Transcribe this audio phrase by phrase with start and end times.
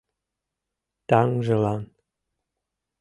[1.09, 1.81] —Таҥжылан.